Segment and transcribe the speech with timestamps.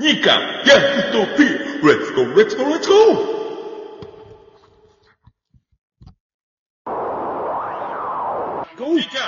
[0.00, 2.96] 日韓ヤフートピーレッツゴーレッツゴーレッツゴー
[8.78, 9.20] ゴー日韓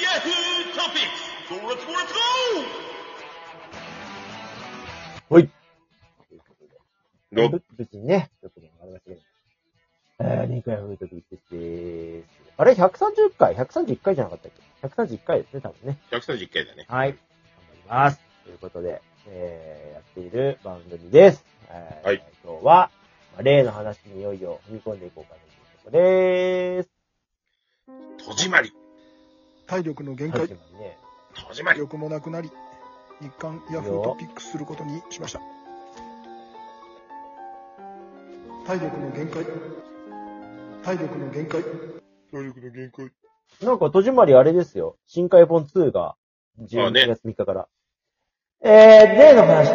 [0.00, 0.32] ヤフー
[0.72, 5.50] トピックスゴーレッツゴーレッツゴーはい。
[7.76, 9.20] 別にね、ちょっとね、ありましたけど。
[10.20, 12.26] えー、2回フートビックスでーす。
[12.56, 15.98] あれ ?130 回 ?131 回じゃなかったっけ ?131 回ですね、多分ね。
[16.10, 16.86] 131回だね。
[16.88, 17.10] はい。
[17.10, 18.20] 頑張ります。
[18.44, 21.44] ということで、えー、やっている番組です。
[21.70, 22.22] えー、はい。
[22.44, 22.90] 今日は、
[23.32, 26.90] まあ例の話にいよいよ踏み込んでいこうかというところでーす。
[28.26, 28.72] 戸締まり。
[29.66, 30.56] 体力の限はい界、ね。
[31.34, 31.80] 戸締まり。
[31.80, 32.50] 力もなくなり、
[33.20, 35.40] 日韓ヤフートピックスすることにしました。
[38.66, 39.44] 体力の限界、
[40.82, 43.10] 体力の限界、体力の限界。
[43.62, 44.96] なんか、戸締まりあれですよ。
[45.06, 46.16] 新海本2が、あ
[46.60, 47.68] 11ね月3日から。
[48.66, 49.68] えー、例の話。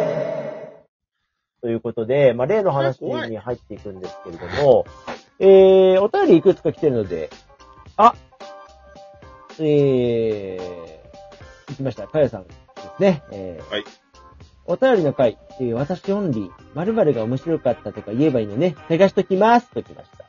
[1.62, 4.84] ということで、まあ、例の話に入っていくんですけれども、
[5.38, 7.30] えー、お便りいくつか来てるので、
[7.96, 8.16] あ、
[9.60, 12.08] えー、行きました。
[12.08, 12.52] かやさんで
[12.96, 13.22] すね。
[13.30, 13.84] えー、はい。
[14.64, 18.74] お便りの回、えー私オンリー、〇〇が面白かったとか言えばいいのね。
[18.88, 19.70] 探しときます。
[19.70, 20.24] ときました。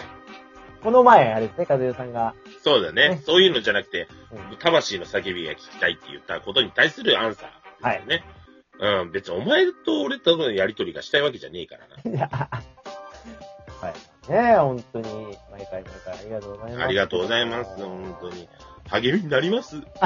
[0.82, 3.22] この前、あれですね、和代さんが、そうだねね。
[3.24, 8.24] そういうのじゃなくて、うん魂の叫びが聞きたいって言ったことに対するアンサーですよね。
[8.80, 12.28] うん、別にお前と俺とのやりとりがしたいわけじゃねえからな。
[13.80, 14.30] はい。
[14.30, 16.84] ねえ、本当に、毎回毎回ありがとうございます。
[16.84, 17.76] ありがとうございます。
[17.76, 18.48] 本当に。
[18.88, 19.76] 励みになります。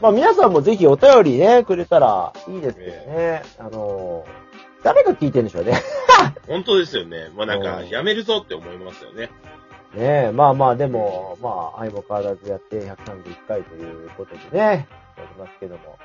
[0.00, 3.42] まあ皆さんもぜひお便りね、くれたらいいですけどね。
[3.58, 5.80] あのー、誰が聞いてるんでしょうね。
[6.48, 7.30] 本当ですよね。
[7.34, 9.30] まあなんか、うんやめるぞって思いますよね。
[9.94, 15.98] ねえ、まあまあでも、まあ、相も変わらずやって131回ということでね、やりますけども。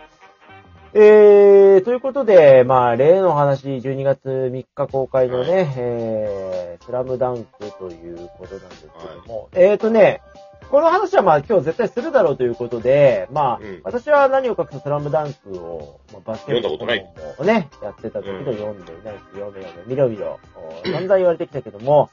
[0.94, 5.74] えー、ということで、まあ、例の話、12月3日公開のね、はい。
[5.78, 10.22] えー、スラムダンクということなんですけども、えーとね、
[10.70, 13.82] この話はまあ今日絶対するだろうということで、まあ、うん。
[13.86, 18.46] 私は何を隠すスラムダンクを、まあ、バスケットをね、やってた時うん。
[18.46, 22.10] と読んでいないし、読め読め、見ろ見ろ、お散々言われてきたけども、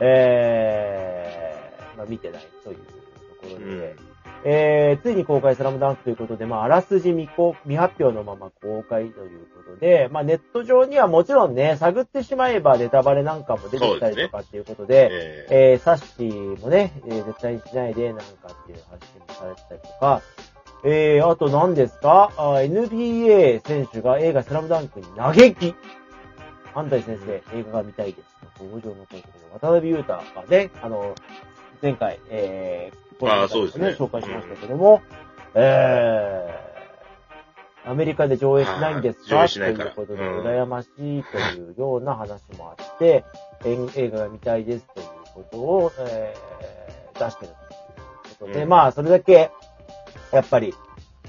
[0.00, 4.07] えー、まあ見てないというところで、うん
[4.44, 15.08] えー、ついに公開スラムダンクということで、まあ、あらすじ未公未発表のまま公開ということで、まあ、ネット上にはもちろんね、探ってしまえばネタバレなんかも出てきたりとかっていうことで、
[15.50, 20.22] ええー、サッシーもね、えー絶対にしないで、なんかっていう話もされてたりとか、
[20.84, 22.30] えー、あと何ですか？
[22.36, 25.74] あー ?NBA 選手が映画スラムダンクに嘆き
[26.74, 28.28] 安西先生、映画が見たいです。
[28.60, 31.14] 登場のということで、渡辺裕太がね、あの、
[31.82, 33.88] 前回、えー、あーそうですね。
[33.98, 35.02] 紹介しましたけども、
[35.54, 39.46] えー、アメリカで上映しないんですか？
[39.74, 40.42] ということで、うん。
[40.44, 43.24] 羨ましいというような話もあって、
[43.64, 47.52] え映画が見たいですということを、えー出してる
[48.28, 48.68] ということで、うん。
[48.68, 49.50] まあ、それだけ、
[50.30, 50.72] やっぱり、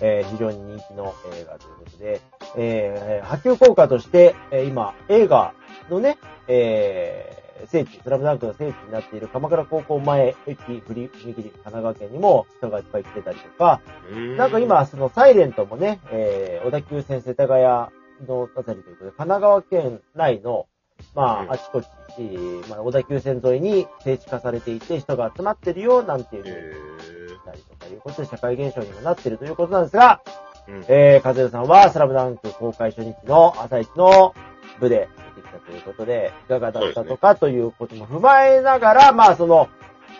[0.02, 2.22] えー非常に人気の映画ということで、
[2.58, 5.54] えー波及効果として、えー今、映画
[5.90, 17.64] のね、えー聖地、スラムダンクの聖地になっている鎌倉高校前駅、振り、踏切、神奈川県にも人がいっぱい来てたりとか、ーなんか、今、そのサイレントもね、えー、小田急線世田谷
[18.28, 20.68] のあたりということで、神奈川県内の、
[21.16, 21.50] まうん。
[21.50, 21.88] あ、あちこち、
[22.20, 27.00] えーまあ、小田急線沿いに聖地化されていて、人が集まってるよ、なんていうふうに
[27.50, 30.86] たりとかいうことで、社会現象にもなってるということなんですが、ーうん。
[30.88, 34.34] えー、カズルさんは、スラムダンク公開初日の朝一の
[34.80, 35.10] 部で
[35.58, 39.70] 見てきたということで、いかがだったとかということも踏まえながら、まあ、その、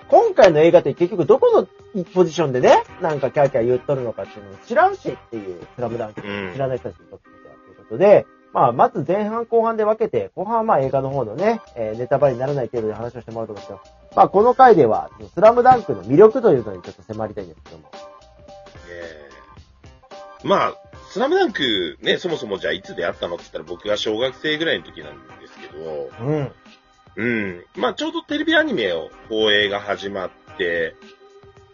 [0.10, 6.54] 今回の映画って結局どこのポジションでね、なんかキャーキャー言っとるのかっていうのを知らんしっていう、スラムダンクうん。
[6.54, 13.80] 知らない人たちにとってはということで、まあ、まず前半後半で分けて、後半はまあ映画の方のね、えーネタバレにならない程度で話をしてもらうと思うんですけど、
[14.16, 17.92] まあこの回では、スラムダンクの魅力というのにちょっと迫りたいんですけども。
[18.90, 20.48] えー。
[20.48, 20.74] まあ、
[21.10, 26.52] スラムダンクね、そもそもじゃあいつであったのって言ったら僕が小学生ぐらいの時なんですけど、うん。
[27.16, 27.66] うん。
[27.76, 30.96] まあちょうどテレビアニメを放映が始まって、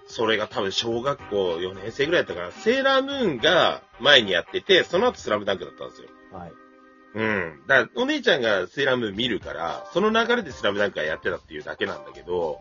[0.07, 2.51] それが多分小学校4年生ぐらいだったかな。
[2.53, 6.07] セーラームーンが前にやってて、その後スラムダンクだったんですよ。
[6.31, 6.53] はい。
[7.15, 7.63] うん。
[7.67, 12.59] だからお姉ちゃんがセーラームーン見るから、その流れでスラムダンクがやってたっていうだけなんだけど、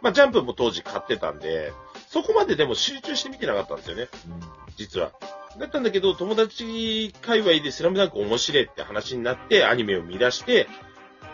[0.00, 1.74] まあジャンプも当時買ってたんで、
[2.08, 4.08] そこまででも集中して見てなかったんですよね。
[4.78, 5.12] 実は。
[5.58, 10.68] だったんだけど、友達界隈でスラムダンク面白いって話になって、アニメを見出して、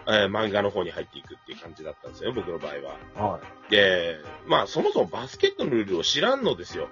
[0.06, 3.30] えー漫画の方に入っていくっていう感じだったんですよ、僕の場合は。
[3.30, 3.70] はい。
[3.70, 4.16] で、
[4.46, 6.88] まあ、そもそもバスケットのルールを知らんのですよ。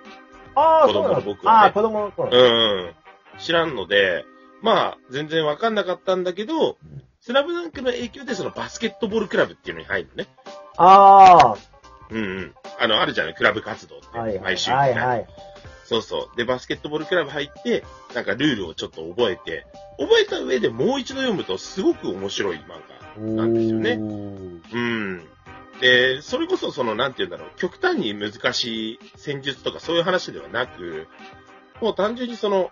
[0.55, 2.31] ああ、子供の僕はねああ、子供の頃。
[2.33, 2.95] うん。
[3.39, 4.25] 知らんので、
[4.63, 6.77] まあ、全然わかんなかったんだけど、
[7.21, 10.29] スラムダンクの影響でそのバスケットボールクラブっていうのに入るのね。
[10.77, 11.57] あ
[12.11, 12.55] うんうん。
[12.79, 14.07] あの、あるじゃない、クラブ活動って。
[14.15, 14.41] あ、はいはい。
[14.41, 15.27] 毎週、はいはい。
[15.91, 16.37] そうそう。
[16.37, 17.85] で、バスケットボールクラブ入って、
[18.15, 19.67] なんかルールをちょっと覚えて、
[19.99, 22.81] 覚えた上でもう一度読むとすごく面白い漫
[23.19, 23.97] 画なんですよね。
[23.97, 24.61] ね。
[24.73, 25.29] うん。
[25.81, 31.09] で、それこそその、なんて言うんだろう、極端に難しい戦術とかそういう話ではなく、
[31.81, 32.71] もう単純にその、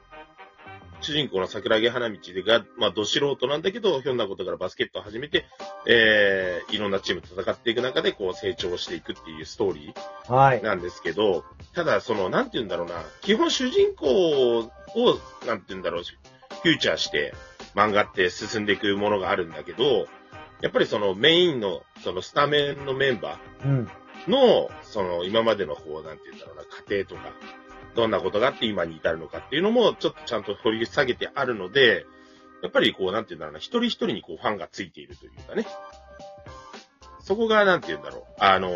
[1.00, 5.46] 主人公の桜木花道が、まあ、ど素人なんだけど、ひょんなことからバスケットを始めて、
[5.86, 10.62] えー、いろんなチームと戦っていく中で、こう、成長していくっていうストーリーはい。
[10.62, 14.70] なんですけど、ただ、その、なんて言うんだろうな、基本主人公を、
[15.46, 16.02] なんて言うんだろう、
[16.62, 17.34] フューチャーして
[17.74, 20.08] 漫画って進んでいくものがあるんだけど、
[20.60, 23.84] やっぱりそのメインの、そのスタメンのメンバうん。
[24.26, 27.32] ーの、その今までのこう、なんて言うんだろうな、過程とか、
[27.94, 32.06] どんなことがあって今に至るのかっていうのも、ちょっとちゃんと掘り下げてあるので、
[32.62, 35.66] やっぱりこう、なんて言うんだろうな、一人一人にこう、ファンがついているというかね。
[37.22, 38.24] そこが、なんて言うんだろう。
[38.38, 38.70] あの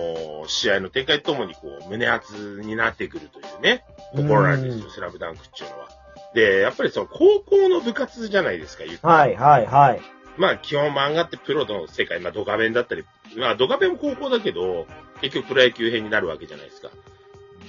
[0.45, 5.89] ー試合の展開ともにこう、胸熱になってくるというね、ところなんですよ、スラムダンクっていうのは。
[6.35, 10.01] で、やっぱりその、高校の部活じゃないですか、言ってはいはいはい。
[10.37, 13.05] まあ、基本漫画ってプロの世界、まあ、ドカベンだったり、
[13.37, 14.87] まあ、ドカベンも高校だけど、
[15.21, 16.91] 結局プロ野球編になるわけじゃないですか。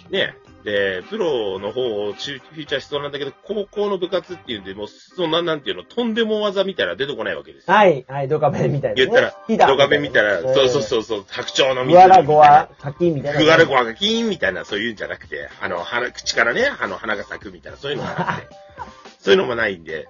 [0.10, 7.74] ねで、プロの方をフィーチャーしそうなんだけど、高校の部活っていうんで、もう、そんな、なんていうの、とんでも技みたいなの出てこないわけですよ。
[7.74, 9.06] はいはい、ドカベンみたいな、ね。
[9.06, 13.40] 言ったら、ドカベンみたいな、そうそううそうそう、白鳥のみたいなワ、カキみたいな。
[13.40, 18.48] ふがるごはがキーンみたいな、そういうんじゃなくて、あの、鼻、口からね、あの、鼻が咲くみたいな、そういうのがなくて、
[19.20, 20.08] そういうのもないんで、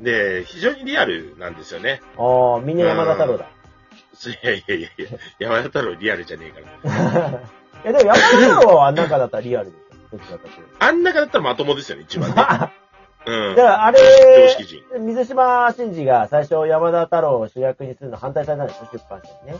[0.00, 2.02] で、非常にリアルなんですよね。
[2.18, 3.46] ああ、みんな山田太郎だ。
[4.26, 6.52] いやいやいやいや、山田太郎リアルじゃね
[6.82, 7.40] えから。
[7.84, 9.83] え、でも山田太郎は中だったらリアルで。
[10.16, 10.50] どっちだったっ。
[10.78, 12.36] あん中だったらまともですよね、一番ね。
[13.26, 13.56] うん。
[13.56, 13.98] だからあれ、
[14.48, 15.00] 常識人。
[15.00, 19.58] 水島真司が最初山田太郎を主役にするの反対されたんですよ、出版社にね。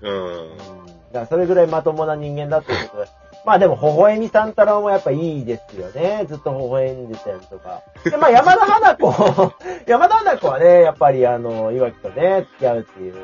[0.00, 0.56] うん。
[0.56, 3.10] だからそれぐらいまともな人間だっていうことで。
[3.46, 6.26] まあでも、微笑み三太郎もやっぱいいですよね。
[6.28, 7.80] ずっと微笑んでたりとか。
[8.04, 9.52] で、まあ山田花子、
[9.86, 13.14] 山田花子はね、やっぱりあの、岩木とね、付き合うっていう。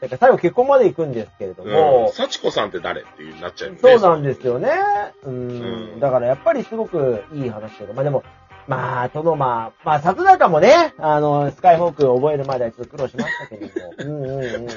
[0.00, 1.72] だから最後結婚まで行くんですけれどうん。
[1.72, 3.80] も、幸子さんって誰っていうなっちゃうよね。
[3.82, 4.70] そうなんですよね。
[5.24, 6.00] ううんん。
[6.00, 8.22] だからやっぱりすごくいい話というか、まあでも、
[8.68, 13.92] まあ、そのまあ、まあ、里中もね、あの、スカイホークを覚えるまではちょっと苦労しましたけれども。
[13.98, 14.42] うんうんうん。
[14.42, 14.68] え？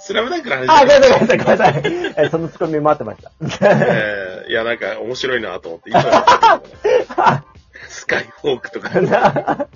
[0.00, 2.24] スラムダンクの話あ、ごめんなさい、ごめんなさい、ごめんなさい。
[2.26, 3.30] えそのツッコミ待ってました。
[3.68, 7.44] えーいや、なんか面白いなと思って、いつも思ってたけどね
[7.88, 8.90] スカイフォークとか。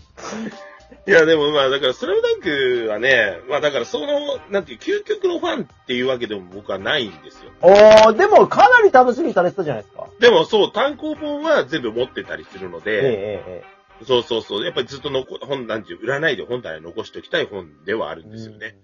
[1.05, 7.51] いや、でもまあ、だから、スラムダンクはね、まあだから、その、なんていう、究極のファンっていうわけでも僕はないんですよ。
[7.61, 10.07] おー、でもかなり楽しみにされてたじゃないですか。
[10.21, 13.03] でもそう、単行本は全部持ってたりするのええで、え
[13.47, 13.63] え
[14.01, 18.29] えそうそうそう、やっぱりずっと残、本、なんていう、売らないで本体に残しておきたい本ではあるえ。
[18.29, 18.77] んですよね。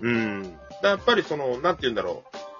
[0.00, 0.42] うん。
[0.42, 2.51] だからやっぱりその、なんて言うんだろう。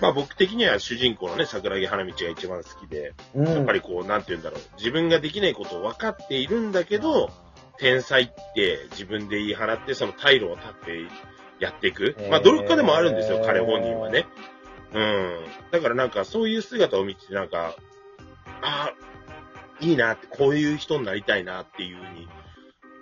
[0.00, 3.48] まあ僕的には主人公のね、桜木花道が一番好きで、うん。
[3.48, 4.60] やっぱりこう、なんて言うんだろう。
[4.76, 7.30] 自分ができないことを分かっているんだけど、
[7.78, 12.16] 天才って自分で言い放って、その退路を立ってやっていく。
[12.30, 14.26] まあ努力家でもあるんですよ、彼本人はね。
[14.94, 15.40] うん。
[15.70, 17.74] だからなんかそういう姿を見て、なんか、
[18.62, 18.94] ああ、
[19.80, 22.28] いいなって、こういう人になりたいなっていうふうに、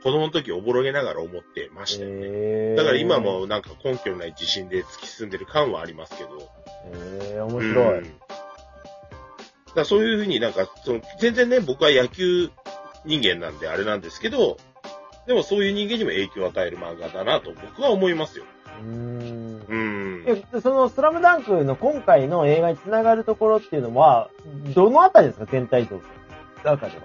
[0.02, 2.20] 子供の時おぼろげながら思ってましたよね。
[2.22, 6.48] えだから今、もなんか根拠のない自信で突き進んでる感はありますけど。
[6.84, 8.02] ええ面うん白い。
[8.02, 8.10] だか
[9.74, 12.50] らそういうふうになんか、その、全然ね、僕は野球
[13.04, 14.56] 人間なんであれなんですけど、
[15.26, 18.44] でもそういう人間にも影響を与える漫画だなと僕は思いますよ。
[18.80, 19.64] うーん。
[19.68, 20.24] うん。
[20.26, 24.30] え、その、スラムダンクの今回の映画につながるところっていうのは、
[24.74, 26.00] どのあたりですか全体像。
[26.64, 27.04] 中では。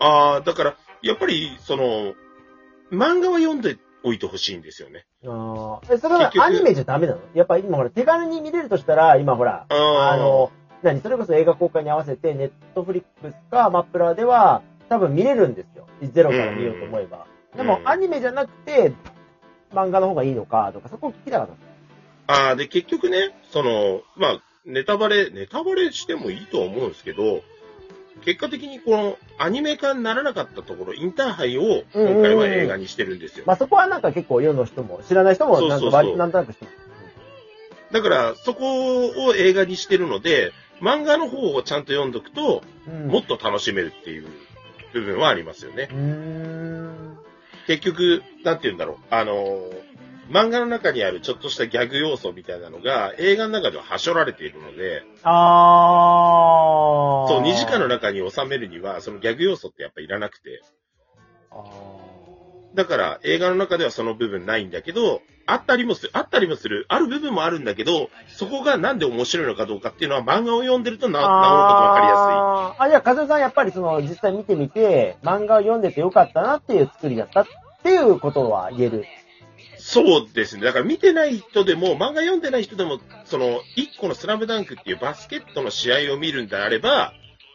[0.00, 2.14] ああ、だから、やっぱり、その、
[2.90, 5.06] 漫画は読んでおいてほしいんですよね。
[5.26, 5.92] ああ。
[5.92, 7.20] え、それはアニメじゃダメなの？
[7.34, 10.52] やっぱ今ほら、手軽に見れるとしたら、今ほら、あの、
[10.82, 11.00] 何？
[11.00, 15.86] それこそ映画公開に合わせて、ネットフリックスかマップラでは、多分見れるんですよ。
[16.12, 17.26] ゼロから見ようと思えば。
[17.56, 18.92] でも、うんアニメじゃなくて、
[19.72, 21.48] 漫画の方がいいのかとか、そこを聞きたかっ
[22.26, 22.32] た。
[22.32, 27.42] ああ、で、結局ね、その、まあ、ネタバレ、ネタバレしてもいいとは思うんですけど、
[28.24, 33.44] 結果的にこのアニメ化にならなかったところ、インターハイを今回は映画にしてるんですよ。
[33.46, 36.76] まあ、そこはなんか結構世の人も、知らない人も、なんそうそうそうか割となんとなく知ってます。
[37.92, 44.28] だから、そこを映画にしてるので、漫画の方をちゃんと読んどくと、うんもっと楽しめるっていう
[44.92, 45.94] 部分はありますよねう。
[45.94, 47.18] ーん。
[47.66, 48.96] 結局、なんて言うんだろう。
[49.10, 49.97] あのー
[50.28, 57.28] 漫画の中にあるちょっとしたギャグ要素みたいなのが、映画の中でははしょられているので、あー。
[57.28, 60.62] そう、2時間の中に収めるには、そのギャグ要素ってやっぱいらなくて、
[61.50, 61.64] あ
[62.74, 77.46] だから映画の中ではその部分ないんだけど、あったりもする、あったりもする、ある部分もあるんだけど、そこがなんで面白いのかどうかっていうのは漫画を読んでるとな、なおのことわかりやあーあ、じゃあ、かずさんやっぱりその、実際見てみて、漫画を読んでてよかったなっていう作りだったっ
[77.82, 79.04] ていうことは言える。
[79.88, 80.64] そうですね。
[80.64, 87.14] だから見てない人でも、漫画読んでない人でも、その、一個のスラムダンクっていうバスケットの試合を見るんであれば、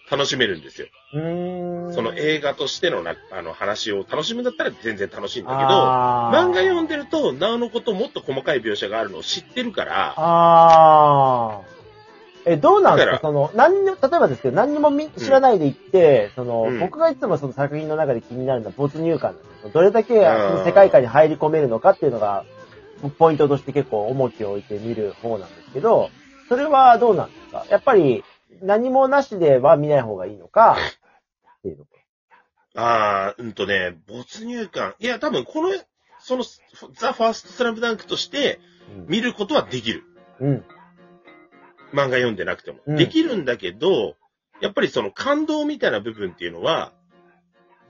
[0.10, 0.88] 楽しめるんですよ。
[1.12, 11.62] その映画としてのな、あの話を楽しむんだったら全然楽しいんだけど、漫画読んでると、なおのこともっと細かい描写があるのを知ってるから、ああ。
[12.46, 19.53] え、どうなんですだかかその、何にも、例えばですけど、何にもみ知らないで行って、その、うん僕がいつもその作品の中で気になるのは没入感なんで。
[19.72, 22.46] どれだけ世界観に入り込めるのかっていうのが、
[23.18, 26.10] ポイントとして結構重きを置いて見る方なんですけど、
[26.50, 27.66] それはどうなんですか？
[27.70, 28.24] やっぱり、
[28.62, 30.78] 何もなしでは見ない方がいいのか、
[31.60, 31.86] っていうの
[32.76, 34.96] あー、うんとね、没入感。
[35.00, 35.70] いや、多分この、
[36.20, 36.44] その、
[36.94, 38.60] ザ・ファーストスラムダンクとして
[39.08, 40.04] 見ることはできる。
[40.40, 40.66] うん。
[41.94, 42.80] 漫画読んでなくても。
[42.86, 44.16] うんできるんだけど、
[44.62, 46.94] やっぱりその感動みたいな部分っていうのは、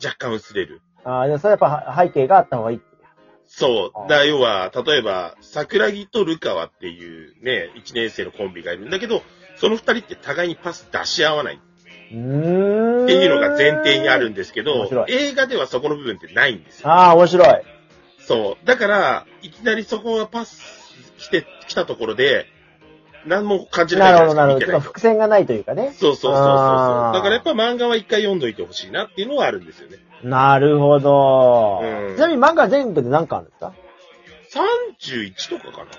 [0.03, 0.81] 若干薄れる。
[1.05, 2.81] ああ、でもそれやっぱ背景があった方がいい
[3.47, 4.09] そう。
[4.09, 9.21] だ要は、例えば、桜木とルカワっていうね、一年生のコンビがいるんだけど、
[9.57, 11.59] その二人って互いにパス出し合わないっ。
[12.09, 16.89] ていうのが前提にあるんですけど映画ではそこの部分ってないんですよ。
[16.89, 17.63] ああ、面白い。
[18.19, 18.67] そう。
[18.67, 20.61] だから、いきなりそこがパス
[21.17, 22.45] 来て、来たところで、
[23.25, 24.65] 何も感じなないるほど、なるほど。
[24.65, 25.93] ちょっと伏線がないというかね。
[25.97, 29.97] そうそうそうそうだからやっぱ漫画は一回読んどいてほしいなっていうのはあるんですよね。
[30.23, 31.81] なるほど。
[31.83, 33.73] うんちなみに漫画全部で何巻あるんですか
[34.99, 35.91] ？31とかかな。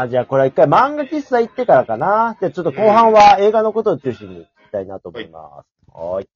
[0.00, 2.36] あー、じゃあこれは一回漫画喫茶行ってからかな。
[2.40, 5.92] じゃあちょっと後半は映画のことを中心に行きたいなと思います。
[5.92, 6.28] はーい。